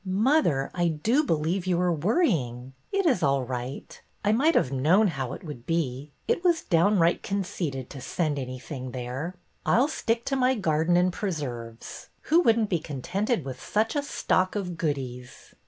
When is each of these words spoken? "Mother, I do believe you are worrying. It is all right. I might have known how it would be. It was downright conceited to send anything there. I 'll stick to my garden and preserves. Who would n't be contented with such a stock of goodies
"Mother, 0.03 0.71
I 0.73 0.87
do 0.87 1.23
believe 1.23 1.67
you 1.67 1.79
are 1.79 1.93
worrying. 1.93 2.73
It 2.91 3.05
is 3.05 3.21
all 3.21 3.43
right. 3.43 4.01
I 4.25 4.31
might 4.31 4.55
have 4.55 4.71
known 4.71 5.09
how 5.09 5.33
it 5.33 5.43
would 5.43 5.67
be. 5.67 6.11
It 6.27 6.43
was 6.43 6.63
downright 6.63 7.21
conceited 7.21 7.87
to 7.91 8.01
send 8.01 8.39
anything 8.39 8.93
there. 8.93 9.35
I 9.63 9.77
'll 9.79 9.87
stick 9.87 10.25
to 10.25 10.35
my 10.35 10.55
garden 10.55 10.97
and 10.97 11.13
preserves. 11.13 12.09
Who 12.31 12.41
would 12.41 12.57
n't 12.57 12.69
be 12.71 12.79
contented 12.79 13.45
with 13.45 13.61
such 13.61 13.95
a 13.95 14.01
stock 14.01 14.55
of 14.55 14.75
goodies 14.75 15.53